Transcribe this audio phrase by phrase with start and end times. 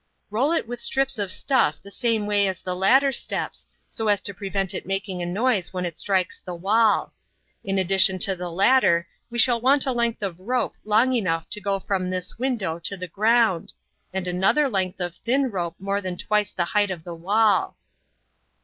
[0.31, 4.19] "Roll it with strips of stuff the same way as the ladder steps, so as
[4.21, 7.13] to prevent it making a noise when it strikes the wall.
[7.63, 11.61] In addition to the ladder we shall want a length of rope long enough to
[11.61, 13.73] go from this window to the ground,
[14.11, 17.77] and another length of thin rope more than twice the height of the wall."